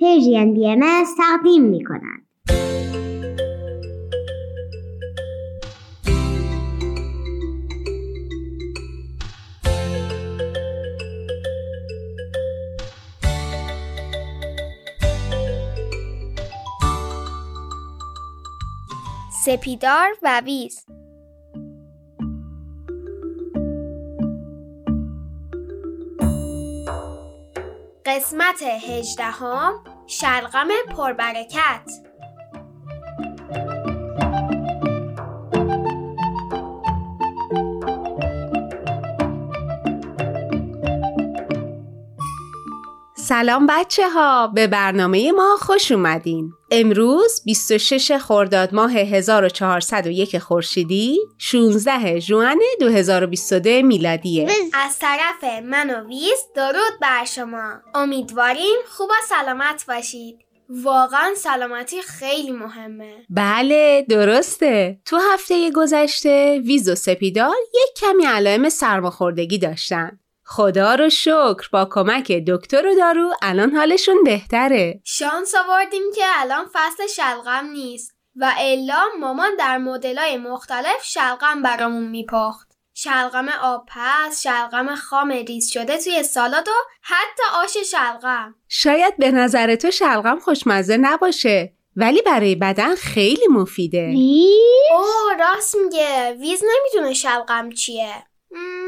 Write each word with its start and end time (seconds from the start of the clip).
پرژین 0.00 0.54
بی 0.54 0.66
ام 0.66 1.04
تقدیم 1.18 1.62
می 1.62 1.84
کند. 1.84 2.26
سپیدار 19.44 20.08
و 20.22 20.42
ویز 20.44 20.86
قسمت 28.06 28.62
هجدهم 28.62 29.89
شلغم 30.12 30.68
پربرکت 30.96 31.90
سلام 43.16 43.66
بچه 43.66 44.10
ها 44.10 44.46
به 44.46 44.66
برنامه 44.66 45.32
ما 45.32 45.56
خوش 45.60 45.92
اومدین. 45.92 46.52
امروز 46.70 47.42
26 47.44 48.18
خرداد 48.18 48.74
ماه 48.74 48.92
1401 48.92 50.38
خورشیدی 50.38 51.18
16 51.38 52.20
ژوئن 52.20 52.58
2022 52.80 53.70
میلادیه. 53.82 54.48
از 54.72 54.98
طرف 54.98 55.44
من 55.62 55.90
و 55.90 56.08
ویز 56.08 56.38
درود 56.56 57.00
بر 57.00 57.24
شما 57.24 57.72
امیدواریم 57.94 58.76
خوب 58.88 59.10
و 59.10 59.14
سلامت 59.28 59.84
باشید 59.88 60.38
واقعا 60.68 61.34
سلامتی 61.36 62.02
خیلی 62.02 62.52
مهمه 62.52 63.14
بله 63.30 64.06
درسته. 64.08 65.00
تو 65.04 65.18
هفته 65.32 65.70
گذشته 65.70 66.60
ویز 66.66 66.88
و 66.88 66.94
سپیدار 66.94 67.54
یک 67.74 67.96
کمی 67.96 68.24
علائم 68.24 68.68
سرماخوردگی 68.68 69.58
داشتن. 69.58 70.18
خدا 70.52 70.94
رو 70.94 71.10
شکر 71.10 71.68
با 71.72 71.88
کمک 71.90 72.32
دکتر 72.32 72.86
و 72.86 72.94
دارو 72.94 73.34
الان 73.42 73.70
حالشون 73.76 74.24
بهتره. 74.24 75.00
شانس 75.04 75.54
آوردیم 75.54 76.02
که 76.14 76.22
الان 76.36 76.66
فصل 76.72 77.06
شلغم 77.06 77.66
نیست 77.72 78.14
و 78.36 78.52
الا 78.58 79.04
مامان 79.20 79.56
در 79.56 79.78
مدلای 79.78 80.36
مختلف 80.36 81.04
شلغم 81.04 81.62
برامون 81.62 82.08
میپخت. 82.08 82.68
شلغم 82.94 83.48
آبپز، 83.62 84.42
شلغم 84.42 84.94
خام 84.94 85.30
ریز 85.30 85.70
شده 85.70 85.98
توی 85.98 86.22
سالاد 86.22 86.68
و 86.68 86.72
حتی 87.02 87.42
آش 87.54 87.76
شلغم. 87.90 88.54
شاید 88.68 89.16
به 89.16 89.30
نظر 89.30 89.76
تو 89.76 89.90
شلغم 89.90 90.38
خوشمزه 90.38 90.96
نباشه 90.96 91.72
ولی 91.96 92.22
برای 92.22 92.54
بدن 92.54 92.94
خیلی 92.94 93.46
مفیده. 93.50 94.14
اوه 94.92 95.38
راست 95.38 95.76
میگه. 95.84 96.36
ویز 96.40 96.62
نمی‌دونه 96.64 97.14
شلغم 97.14 97.70
چیه. 97.70 98.29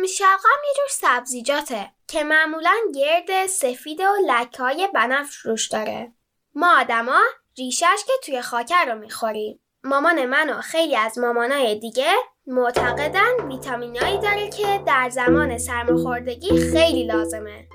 شلغم 0.06 0.62
یه 0.68 0.74
جور 0.76 0.88
سبزیجاته 0.90 1.90
که 2.08 2.24
معمولا 2.24 2.74
گرد 2.94 3.46
سفید 3.46 4.00
و 4.00 4.12
لکه 4.26 4.62
های 4.62 4.88
بنفش 4.94 5.36
روش 5.36 5.68
داره. 5.68 6.12
ما 6.54 6.80
آدما 6.80 7.20
ریشش 7.58 8.04
که 8.06 8.12
توی 8.24 8.42
خاکر 8.42 8.84
رو 8.84 8.98
می‌خوریم. 8.98 9.60
مامان 9.84 10.26
من 10.26 10.50
و 10.50 10.60
خیلی 10.60 10.96
از 10.96 11.18
مامانای 11.18 11.78
دیگه 11.78 12.12
معتقدن 12.46 13.48
ویتامینایی 13.48 14.18
داره 14.18 14.48
که 14.48 14.82
در 14.86 15.10
زمان 15.10 15.58
سرماخوردگی 15.58 16.72
خیلی 16.72 17.04
لازمه. 17.04 17.68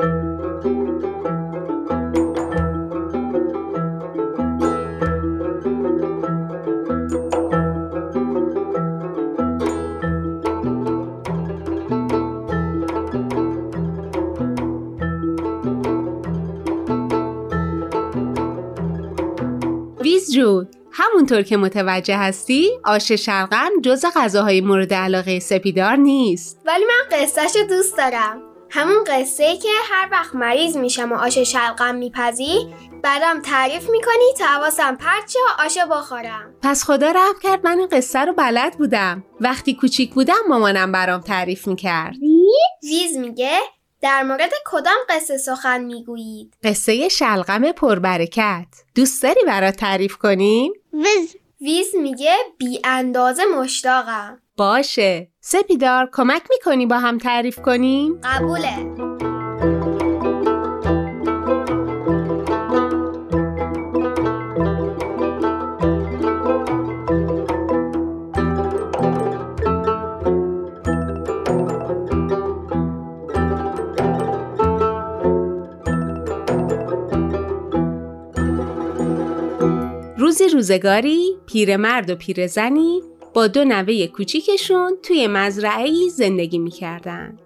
همونطور 21.18 21.42
که 21.42 21.58
متوجه 21.58 22.18
هستی 22.18 22.70
آش 22.84 23.12
شلغم 23.12 23.70
جز 23.84 24.06
غذاهای 24.16 24.62
مورد 24.62 24.94
علاقه 24.94 25.40
سپیدار 25.40 25.96
نیست. 25.96 26.62
ولی 26.66 26.84
من 26.86 27.18
قصهش 27.18 27.56
رو 27.56 27.68
دوست 27.68 27.98
دارم. 27.98 28.42
همون 28.70 29.04
قصه 29.08 29.44
ای 29.44 29.58
که 29.58 29.70
هر 29.90 30.08
وقت 30.12 30.36
مریض 30.36 30.78
میشم 30.78 31.12
و 31.12 31.16
آش 31.16 31.38
شلغم 31.38 31.96
میپزی 31.96 32.74
بعدم 33.04 33.42
تعریف 33.42 33.90
می‌کنی 33.90 34.34
تا 34.40 34.46
حواسم 34.46 34.96
پرت 34.96 35.30
شه 35.30 35.40
و 35.40 35.62
آش 35.66 35.78
بخورم. 35.92 36.54
پس 36.64 36.84
خدا 36.84 37.12
رحم 37.12 37.40
کرد 37.44 37.66
من 37.66 37.80
این 37.80 37.88
قصه 37.88 38.20
رو 38.20 38.34
بلد 38.34 38.78
بودم. 38.78 39.24
وقتی 39.42 39.74
کوچیک 39.74 40.14
بودم 40.14 40.42
مامانم 40.50 40.92
برام 40.92 41.22
تعریف 41.22 41.68
می‌کرد. 41.68 42.16
ویز 42.84 43.18
میگه 43.18 43.60
در 44.02 44.24
مورد 44.24 44.52
کدام 44.66 44.98
قصه 45.10 45.38
سخن 45.38 45.84
می‌گویید؟ 45.84 46.54
قصه 46.64 47.10
شلغم 47.10 47.72
پربرکت. 47.72 48.68
دوست 48.96 49.24
داری 49.24 49.42
برات 49.48 49.76
تعریف 49.76 50.18
کنیم؟ 50.18 50.74
وز 50.94 51.36
ویز 51.62 51.96
میگه 51.96 52.36
بی 52.58 52.80
اندازه 52.84 53.44
مشتاقم. 53.60 54.42
باشه. 54.58 55.32
سپیدار 55.42 56.10
کمک 56.14 56.42
می‌کنی 56.50 56.86
با 56.86 56.98
هم 56.98 57.18
تعریف 57.18 57.60
کنیم؟ 57.60 58.20
قبوله. 58.24 59.17
روزگاری 80.68 81.38
پیرمرد 81.46 82.10
و 82.10 82.16
پیرزنی 82.16 83.02
با 83.34 83.48
دو 83.48 83.66
نوه 83.66 84.08
کوچیکشون 84.08 84.98
توی 85.04 85.28
مزرعه‌ای 85.28 86.10
زندگی 86.10 86.58
می‌کردن. 86.60 87.38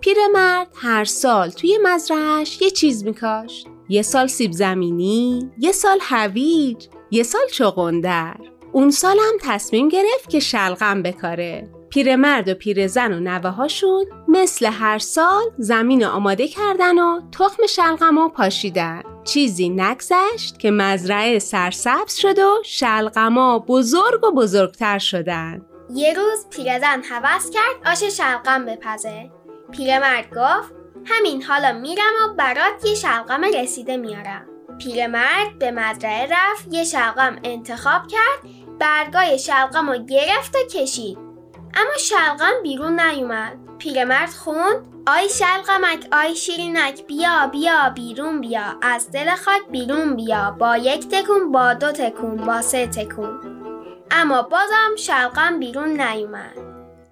پیرمرد 0.00 0.68
هر 0.74 1.04
سال 1.04 1.50
توی 1.50 1.78
مزرعهش 1.82 2.62
یه 2.62 2.70
چیز 2.70 3.04
میکاشت. 3.04 3.66
یه 3.88 4.02
سال 4.02 4.26
سیب 4.26 4.52
زمینی، 4.52 5.50
یه 5.58 5.72
سال 5.72 5.98
هویج، 6.02 6.86
یه 7.10 7.22
سال 7.22 7.46
چغندر. 7.52 8.36
اون 8.72 8.90
سال 8.90 9.16
هم 9.18 9.34
تصمیم 9.40 9.88
گرفت 9.88 10.30
که 10.30 10.40
شلغم 10.40 11.02
بکاره. 11.02 11.70
پیرمرد 11.92 12.48
و 12.48 12.54
پیرزن 12.54 13.12
و 13.12 13.20
نوه 13.20 13.50
هاشون 13.50 14.04
مثل 14.28 14.66
هر 14.66 14.98
سال 14.98 15.42
زمین 15.58 16.04
آماده 16.04 16.48
کردن 16.48 16.98
و 16.98 17.20
تخم 17.38 17.66
شلغم 17.66 18.18
رو 18.18 18.28
پاشیدن. 18.28 19.02
چیزی 19.24 19.68
نگذشت 19.68 20.58
که 20.58 20.70
مزرعه 20.70 21.38
سرسبز 21.38 22.14
شد 22.14 22.38
و 22.38 22.62
شلغما 22.64 23.58
بزرگ 23.58 24.24
و 24.24 24.30
بزرگتر 24.30 24.98
شدن. 24.98 25.62
یه 25.94 26.14
روز 26.14 26.46
پیرزن 26.50 27.02
حوض 27.02 27.50
کرد 27.50 27.92
آش 27.92 28.02
شلغم 28.04 28.66
بپزه 28.66 29.30
پیرمرد 29.72 30.26
گفت 30.30 30.72
همین 31.04 31.42
حالا 31.42 31.72
میرم 31.72 32.12
و 32.24 32.34
برات 32.34 32.84
یه 32.84 32.94
شلغم 32.94 33.44
رسیده 33.44 33.96
میارم 33.96 34.46
پیرمرد 34.78 35.58
به 35.58 35.70
مزرعه 35.70 36.28
رفت 36.30 36.72
یه 36.74 36.84
شلغم 36.84 37.36
انتخاب 37.44 38.02
کرد 38.06 38.50
برگای 38.78 39.38
شلغم 39.38 39.90
رو 39.90 39.98
گرفت 39.98 40.56
و 40.56 40.58
کشید 40.78 41.31
اما 41.74 41.96
شلغم 41.98 42.62
بیرون 42.62 43.00
نیومد. 43.00 43.58
پیرمرد 43.78 44.30
خوند 44.30 44.92
آی 45.06 45.28
شلغمک 45.28 46.06
آی 46.12 46.36
شیرینک 46.36 47.06
بیا 47.06 47.46
بیا 47.52 47.90
بیرون 47.94 48.40
بیا. 48.40 48.64
از 48.82 49.10
دل 49.10 49.34
خاک 49.34 49.62
بیرون 49.70 50.16
بیا. 50.16 50.56
با 50.58 50.76
یک 50.76 51.08
تکون 51.08 51.52
با 51.52 51.74
دو 51.74 51.92
تکون 51.92 52.36
با 52.36 52.62
سه 52.62 52.86
تکون. 52.86 53.40
اما 54.10 54.42
بازم 54.42 54.96
شلغم 54.96 55.58
بیرون 55.58 56.00
نیومد. 56.00 56.58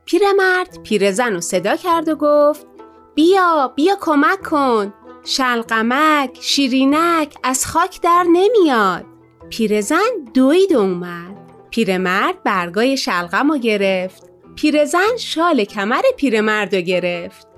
پیرمرد 0.05 0.83
پیرزن 0.83 1.33
رو 1.33 1.41
صدا 1.41 1.77
کرد 1.77 2.09
و 2.09 2.17
گفت 2.17 2.67
بیا 3.15 3.73
بیا 3.77 3.97
کمک 4.01 4.43
کن. 4.43 4.95
شلغمک 5.25 6.39
شیرینک 6.41 7.35
از 7.43 7.67
خاک 7.67 8.01
در 8.01 8.25
نمیاد. 8.33 9.05
پیرزن 9.51 10.11
دوید 10.35 10.73
اومد. 10.73 11.37
پیرمرد 11.71 12.43
برگای 12.43 12.97
شلغم 12.97 13.53
رو 13.53 13.59
گرفت. 13.59 14.30
پیرزن 14.57 15.17
شال 15.19 15.65
کمر 15.65 16.03
پیرمرد 16.17 16.75
رو 16.75 16.81
گرفت. 16.81 17.49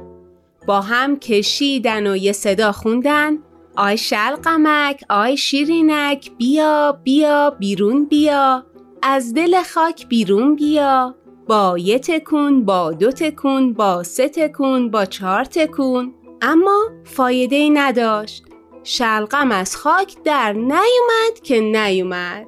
با 0.66 0.80
هم 0.80 1.18
کشیدن 1.18 2.06
و 2.06 2.16
یه 2.16 2.32
صدا 2.32 2.72
خوندن 2.72 3.38
آی 3.76 3.98
شلغمک 3.98 5.04
آی 5.10 5.36
شیرینک 5.36 6.30
بیا 6.38 7.00
بیا 7.04 7.50
بیرون 7.50 8.04
بیا 8.04 8.66
از 9.02 9.34
دل 9.34 9.62
خاک 9.62 10.08
بیرون 10.08 10.56
بیا 10.56 11.14
با 11.46 11.78
یه 11.78 11.98
تکون 11.98 12.64
با 12.64 12.92
دو 12.92 13.12
تکون 13.12 13.72
با 13.72 14.02
سه 14.02 14.28
تکون 14.28 14.90
با 14.90 15.04
چهار 15.04 15.44
تکون. 15.44 16.14
اما 16.42 16.88
فایده 17.04 17.56
ای 17.56 17.70
نداشت. 17.70 18.44
شلقم 18.84 19.52
از 19.52 19.76
خاک 19.76 20.16
در 20.24 20.52
نیومد 20.52 21.40
که 21.42 21.60
نیومد. 21.60 22.46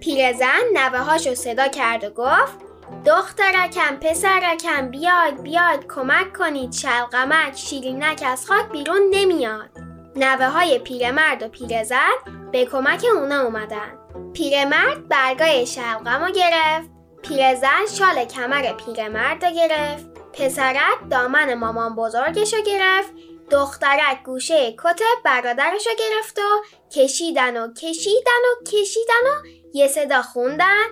پیرزن 0.00 0.60
نوه 0.74 0.98
هاشو 0.98 1.34
صدا 1.34 1.68
کرد 1.68 2.04
و 2.04 2.10
گفت 2.10 2.65
دخترکم 3.06 3.96
پسرکم 3.96 4.88
بیاید 4.88 5.42
بیاید 5.42 5.86
کمک 5.88 6.32
کنید 6.32 6.72
شلقمک 6.72 7.56
شیرینک 7.56 8.22
از 8.26 8.46
خاک 8.46 8.68
بیرون 8.72 9.02
نمیاد. 9.10 9.70
نوه 10.16 10.46
های 10.46 10.78
پیرمرد 10.78 11.42
و 11.42 11.48
پیرزن 11.48 12.14
به 12.52 12.66
کمک 12.66 13.06
اونا 13.14 13.42
اومدن. 13.42 13.98
پیرمرد 14.32 15.08
برگای 15.08 15.66
شلقم 15.66 16.24
رو 16.24 16.32
گرفت 16.32 16.90
پیرزن 17.22 17.86
شال 17.98 18.24
کمر 18.24 18.72
پیرمرد 18.72 19.44
رو 19.44 19.50
گرفت 19.50 20.06
پسرک 20.32 20.98
دامن 21.10 21.54
مامان 21.54 21.94
بزرگش 21.94 22.54
رو 22.54 22.62
گرفت 22.62 23.12
دخترک 23.50 24.22
گوشه 24.24 24.72
کت 24.72 25.00
برادرش 25.24 25.86
رو 25.86 25.92
گرفت 25.98 26.38
و 26.38 26.64
کشیدن 26.94 27.56
و 27.56 27.72
کشیدن 27.72 28.42
و 28.50 28.64
کشیدن 28.64 29.26
و 29.26 29.46
یه 29.74 29.88
صدا 29.88 30.22
خوندن. 30.22 30.86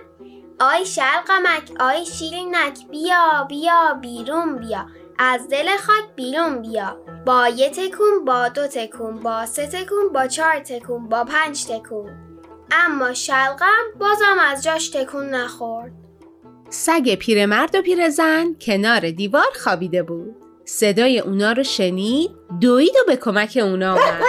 آی 0.59 0.85
شلقمک 0.85 1.71
آی 1.79 2.05
شیرینک 2.05 2.87
بیا 2.91 3.45
بیا 3.49 3.99
بیرون 4.01 4.57
بیا. 4.57 4.85
از 5.19 5.47
دل 5.47 5.77
خاک 5.77 6.15
بیرون 6.15 6.61
بیا. 6.61 6.97
با 7.25 7.47
یه 7.47 7.69
تکون 7.69 8.25
با 8.25 8.49
دو 8.49 8.67
تکون 8.67 9.19
با 9.19 9.45
سه 9.45 9.67
تکون 9.67 10.09
با 10.13 10.27
چهار 10.27 10.59
تکون 10.59 11.09
با 11.09 11.23
پنج 11.23 11.65
تکون. 11.65 12.11
اما 12.71 13.13
شلقم 13.13 13.83
بازم 13.99 14.37
از 14.39 14.63
جاش 14.63 14.89
تکون 14.89 15.29
نخورد. 15.29 15.91
سگ 16.69 17.15
پیرمرد 17.15 17.75
و 17.75 17.81
پیرزن 17.81 18.55
کنار 18.61 19.09
دیوار 19.11 19.53
خوابیده 19.63 20.03
بود. 20.03 20.35
صدای 20.65 21.19
اونا 21.19 21.51
رو 21.51 21.63
شنید 21.63 22.31
دوید 22.61 22.95
و 22.95 23.07
به 23.07 23.15
کمک 23.15 23.59
اونا 23.61 23.93
اومد. 23.93 24.21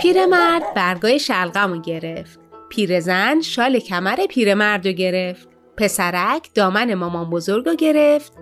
پیرمرد 0.00 0.74
برگای 0.74 1.18
شلغم 1.18 1.72
رو 1.72 1.80
گرفت. 1.80 2.40
پیرزن 2.68 3.40
شال 3.40 3.78
کمر 3.78 4.26
پیرمرد 4.26 4.86
رو 4.86 4.92
گرفت. 4.92 5.49
پسرک 5.80 6.50
دامن 6.54 6.94
مامان 6.94 7.30
بزرگ 7.30 7.68
رو 7.68 7.74
گرفت 7.74 8.32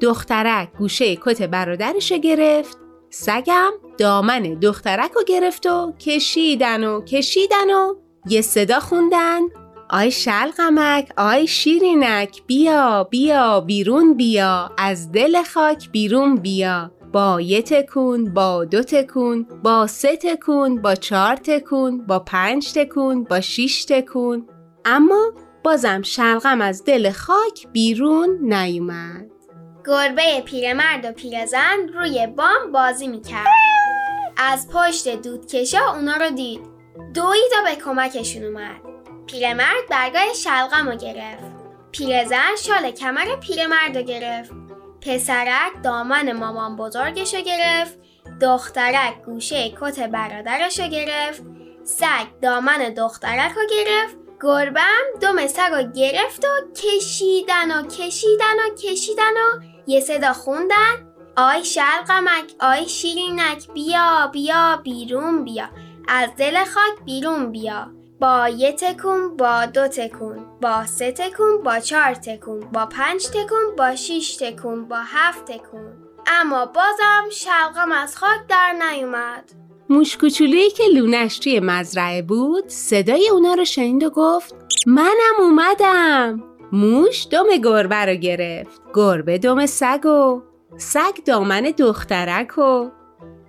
دخترک 0.00 0.68
گوشه 0.78 1.16
کت 1.16 1.42
برادرش 1.42 2.12
رو 2.12 2.18
گرفت 2.18 2.78
سگم 3.10 3.72
دامن 3.98 4.42
دخترک 4.42 5.10
رو 5.10 5.22
گرفت 5.26 5.66
و 5.66 5.92
کشیدن 6.00 6.84
و 6.84 7.04
کشیدن 7.04 7.70
و 7.70 7.94
یه 8.28 8.40
صدا 8.40 8.80
خوندن 8.80 9.40
آی 9.90 10.10
شلقمک 10.10 11.08
آی 11.16 11.46
شیرینک 11.46 12.42
بیا 12.46 13.04
بیا 13.04 13.60
بیرون 13.60 14.14
بیا 14.14 14.70
از 14.78 15.12
دل 15.12 15.42
خاک 15.42 15.90
بیرون 15.90 16.36
بیا 16.36 16.90
با 17.12 17.40
یه 17.40 17.62
تکون 17.62 18.34
با 18.34 18.64
دو 18.64 18.82
تکون 18.82 19.46
با 19.62 19.86
سه 19.86 20.16
تکون 20.16 20.82
با 20.82 20.94
چهار 20.94 21.36
تکون 21.36 22.06
با 22.06 22.18
پنج 22.18 22.72
تکون 22.72 23.24
با 23.24 23.40
شیش 23.40 23.84
تکون. 23.84 24.46
اما 24.84 25.32
بازم 25.64 26.02
شلقم 26.02 26.60
از 26.60 26.84
دل 26.84 27.10
خاک 27.10 27.66
بیرون 27.72 28.38
نیومد. 28.54 29.30
گربه 29.86 30.40
پیرمرد 30.40 31.04
و 31.04 31.12
پیرزن 31.12 31.88
روی 31.94 32.26
بام 32.26 32.72
بازی 32.72 33.08
می‌کرد. 33.08 33.46
از 34.36 34.68
پشت 34.68 35.22
دودکشا 35.22 35.92
اونا 35.92 36.16
رو 36.16 36.30
دید. 36.30 36.60
دوید 37.14 37.52
و 37.58 37.64
به 37.64 37.76
کمکشون 37.84 38.44
اومد. 38.44 38.80
پیرمرد 39.26 39.88
برگای 39.90 40.34
شلغم 40.34 40.88
رو 40.88 40.96
گرفت. 40.96 41.44
پیرزن 41.92 42.56
شال 42.58 42.90
کمر 42.90 43.36
پیرمرد 43.36 43.96
رو 43.96 44.02
گرفت. 44.02 44.52
پسرک 45.00 45.82
دامن 45.84 46.32
مامان 46.32 46.76
بزرگش 46.76 47.34
رو 47.34 47.40
گرفت. 47.40 47.98
دخترک 48.40 49.22
گوشه 49.26 49.72
کت 49.80 50.00
برادرش 50.00 50.80
رو 50.80 50.88
گرفت. 50.88 51.42
سگ 51.84 52.40
دامن 52.42 52.78
دخترک 52.78 53.52
رو 53.52 53.62
گرفت. 53.70 54.23
گربم 54.42 55.04
دم 55.20 55.38
رو 55.72 55.92
گرفت 55.92 56.44
و 56.44 56.72
کشیدن 56.74 57.80
و 57.80 57.86
کشیدن 57.86 58.56
و 58.66 58.74
کشیدن 58.74 59.32
و 59.32 59.60
یه 59.86 60.00
صدا 60.00 60.32
خوندن. 60.32 61.14
آی 61.36 61.64
شلقمک 61.64 62.54
آی 62.60 62.88
شیرینک 62.88 63.68
بیا 63.72 64.30
بیا 64.32 64.80
بیرون 64.82 65.44
بیا. 65.44 65.68
از 66.08 66.30
دل 66.36 66.64
خاک 66.64 67.04
بیرون 67.04 67.52
بیا. 67.52 67.90
با 68.20 68.48
یه 68.48 68.72
تکون 68.72 69.36
با 69.36 69.66
دو 69.66 69.88
تکون. 69.88 70.46
با 70.62 70.86
سه 70.86 71.12
تکون 71.12 71.62
با 71.62 71.80
چهار 71.80 72.14
تکون. 72.14 72.60
با 72.60 72.86
پنج 72.86 73.26
تکون 73.26 73.76
با 73.78 73.96
شیش 73.96 74.36
تکون 74.36 74.88
با 74.88 74.98
هفت 74.98 75.44
تکون. 75.44 75.92
اما 76.26 76.66
بازم 76.66 77.30
شلقم 77.30 77.92
از 77.92 78.16
خاک 78.16 78.46
در 78.48 78.72
نیومد. 78.72 79.63
موش 79.88 80.16
کوچولویی 80.16 80.70
که 80.70 80.82
لونش 80.94 81.38
توی 81.38 81.60
مزرعه 81.60 82.22
بود 82.22 82.68
صدای 82.68 83.28
اونا 83.32 83.54
رو 83.54 83.64
شنید 83.64 84.02
و 84.02 84.10
گفت 84.10 84.54
منم 84.86 85.34
اومدم. 85.38 86.42
موش 86.72 87.26
دم 87.30 87.56
گربه 87.64 87.96
رو 87.96 88.14
گرفت. 88.14 88.82
گربه 88.94 89.38
دم 89.38 89.66
سگ 89.66 90.06
و 90.06 90.42
سگ 90.76 91.24
دامن 91.26 91.62
دخترک 91.62 92.58
و 92.58 92.90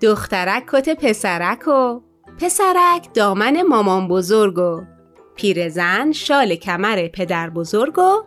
دخترک 0.01 0.63
کت 0.71 0.89
پسرک 0.89 1.67
و 1.67 1.99
پسرک 2.41 3.13
دامن 3.13 3.61
مامان 3.61 4.07
بزرگ 4.07 4.57
و 4.57 4.81
پیرزن 5.35 6.11
شال 6.11 6.55
کمر 6.55 7.07
پدر 7.07 7.49
بزرگ 7.49 7.99
و 7.99 8.23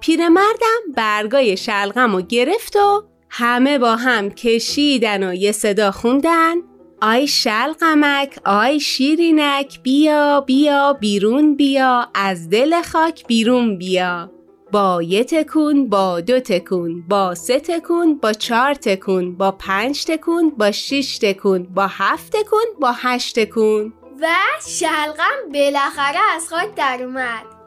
پیرمردم 0.00 0.80
برگای 0.96 1.56
شلغم 1.56 2.14
و 2.14 2.20
گرفت 2.20 2.76
و 2.76 3.02
همه 3.30 3.78
با 3.78 3.96
هم 3.96 4.30
کشیدن 4.30 5.22
و 5.28 5.34
یه 5.34 5.52
صدا 5.52 5.90
خوندن. 5.90 6.54
آی 7.04 7.26
شلقمک 7.26 8.38
آی 8.44 8.80
شیرینک 8.80 9.82
بیا 9.82 10.40
بیا 10.40 10.92
بیرون 10.92 11.56
بیا 11.56 12.08
از 12.14 12.50
دل 12.50 12.82
خاک 12.82 13.26
بیرون 13.26 13.78
بیا. 13.78 14.30
با 14.72 15.02
یه 15.02 15.24
تکون 15.24 15.88
با 15.88 16.20
دو 16.20 16.40
تکون 16.40 17.04
با 17.08 17.34
سه 17.34 17.60
تکون 17.60 18.18
با 18.18 18.32
چهار 18.32 18.74
تکون 18.74 19.36
با 19.36 19.52
پنج 19.52 20.04
تکون 20.04 20.50
با 20.50 20.70
شش 20.70 21.18
تکون 21.18 21.62
با 21.62 21.86
هفت 21.86 22.36
تکون 22.36 22.66
با 22.80 22.92
هشت 22.92 23.38
تکون. 23.38 23.92
و 24.20 24.26
شلغم 24.66 25.52
بالاخره 25.52 26.20
از 26.36 26.48
خاک 26.48 26.74
در 26.74 27.02
اومد. 27.02 27.61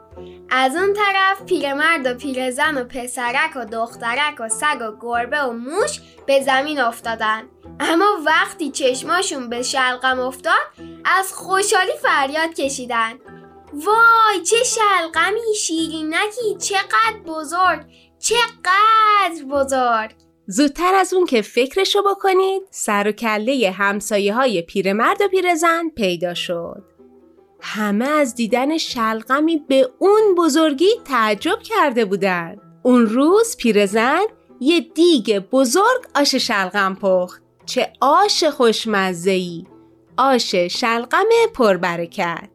از 0.50 0.76
اون 0.76 0.92
طرف 0.94 1.42
پیرمرد 1.46 2.06
و 2.06 2.14
پیرزن 2.14 2.78
و 2.78 2.84
پسرک 2.84 3.50
و 3.56 3.64
دخترک 3.64 4.34
و 4.40 4.48
سگ 4.48 4.80
و 4.80 4.96
گربه 5.00 5.42
و 5.42 5.52
موش 5.52 6.00
به 6.26 6.40
زمین 6.40 6.80
افتادن. 6.80 7.42
اما 7.80 8.06
وقتی 8.26 8.70
چشماشون 8.70 9.48
به 9.48 9.62
شلقم 9.62 10.20
افتاد 10.20 10.66
از 11.04 11.32
خوشحالی 11.32 11.92
فریاد 12.02 12.54
کشیدن. 12.54 13.12
وای 13.72 14.42
چه 14.42 14.56
شلقمی 14.64 15.54
شیرینکی 15.60 16.56
چقدر 16.58 17.18
بزرگ 17.26 17.80
چقدر 18.18 19.44
بزرگ. 19.50 20.10
زودتر 20.46 20.94
از 20.94 21.14
اون 21.14 21.26
که 21.26 21.42
فکرشو 21.42 22.02
بکنید 22.02 22.62
سر 22.70 23.08
و 23.08 23.12
کله 23.12 23.70
همسایه 23.70 24.34
های 24.34 24.62
پیرمرد 24.62 25.20
و 25.20 25.28
پیرزن 25.28 25.88
پیدا 25.88 26.34
شد. 26.34 26.95
همه 27.68 28.08
از 28.08 28.34
دیدن 28.34 28.78
شلقمی 28.78 29.56
به 29.68 29.88
اون 29.98 30.34
بزرگی 30.38 30.90
تعجب 31.04 31.58
کرده 31.62 32.04
بودند. 32.04 32.60
اون 32.82 33.06
روز 33.06 33.56
پیرزن 33.56 34.22
یه 34.60 34.80
دیگ 34.80 35.38
بزرگ 35.38 36.06
آش 36.14 36.34
شلغم 36.34 36.94
پخت. 36.94 37.42
چه 37.66 37.92
آش 38.00 38.44
خوشمزه‌ای. 38.44 39.64
آش 40.16 40.54
شلغم 40.54 41.26
پربرکت. 41.54 42.50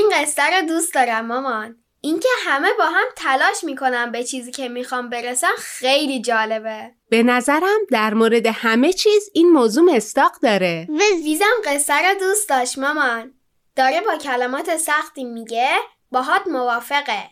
این 0.00 0.10
قصه 0.12 0.42
رو 0.42 0.66
دوست 0.66 0.94
دارم 0.94 1.26
مامان. 1.26 1.76
اینکه 2.00 2.28
همه 2.38 2.68
با 2.78 2.84
هم 2.84 3.06
تلاش 3.16 3.64
می‌کنن 3.64 4.12
به 4.12 4.24
چیزی 4.24 4.50
که 4.50 4.68
می‌خوام 4.68 5.08
برسن 5.08 5.52
خیلی 5.58 6.20
جالبه. 6.20 6.90
به 7.08 7.22
نظرم 7.22 7.78
در 7.90 8.14
مورد 8.14 8.46
همه 8.46 8.92
چیز 8.92 9.30
این 9.34 9.50
موضوع 9.50 9.84
مستاق 9.84 10.32
داره. 10.42 10.88
ویزم 11.24 11.44
قصه 11.64 11.94
رو 11.94 12.18
دوست 12.20 12.48
داشت 12.48 12.78
مامان. 12.78 13.34
داره 13.76 14.00
با 14.00 14.16
کلمات 14.16 14.76
سختی 14.76 15.24
میگه 15.24 15.68
باهات 16.10 16.46
موافقه. 16.46 17.30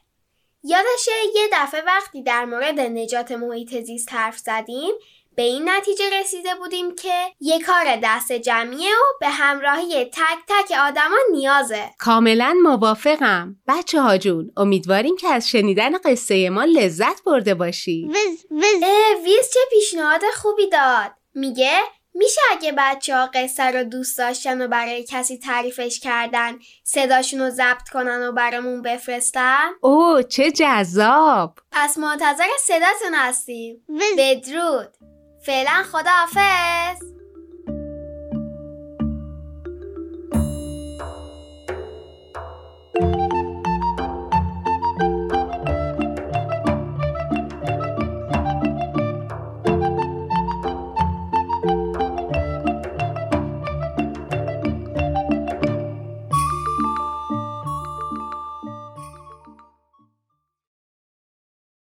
یادشه 0.65 1.13
یه 1.35 1.49
دفعه 1.53 1.83
وقتی 1.83 2.23
در 2.23 2.45
مورد 2.45 2.81
نجات 2.81 3.33
محیط 3.33 3.81
زیست 3.81 4.13
حرف 4.13 4.39
زدیم 4.39 4.95
به 5.39 5.45
این 5.45 5.69
نتیجه 5.69 6.05
رسیده 6.21 6.55
بودیم 6.55 6.95
که 6.95 7.15
یه 7.41 7.61
کار 7.61 7.85
دست 8.05 8.33
جمعیه 8.33 8.91
و 8.91 9.19
به 9.21 9.29
همراهی 9.29 10.05
تک 10.05 10.39
تک 10.49 10.79
آدما 10.79 11.17
نیازه. 11.33 11.91
کاملا 11.99 12.57
موافقم. 12.63 13.57
بچه 13.69 14.01
ها 14.01 14.19
جون 14.19 14.51
امیدواریم 14.57 15.17
که 15.17 15.29
از 15.29 15.49
شنیدن 15.49 15.99
قصه 15.99 16.51
ما 16.51 16.65
لذت 16.65 17.25
برده 17.25 17.55
باشی. 17.55 18.09
وز 18.11 18.45
وز. 18.51 18.83
اه 18.83 19.25
ویز 19.25 19.51
چه 19.55 19.61
پیشنهاد 19.71 20.21
خوبی 20.37 20.69
داد. 20.69 21.11
میگه 21.35 21.79
میشه 22.15 22.41
اگه 22.51 22.73
بچه 22.79 23.17
ها 23.17 23.31
قصه 23.35 23.65
رو 23.65 23.85
دوست 23.85 24.19
داشتن 24.19 24.63
و 24.63 24.69
برای 24.69 25.05
کسی 25.05 25.39
تعریفش 25.39 26.01
کردن 26.01 26.59
صداشون 26.85 27.41
رو 27.41 27.51
ضبط 27.51 27.89
کنن 27.93 28.29
و 28.29 28.33
برامون 28.33 28.83
بفرستن؟ 28.83 29.69
اوه 29.81 30.23
چه 30.23 30.51
جذاب. 30.51 31.59
پس 31.73 31.99
منتظر 31.99 32.49
صداتون 32.61 33.15
هستیم. 33.15 33.85
بدرود. 34.19 34.89
فعلا 35.49 35.83
خداحافظ. 35.83 37.18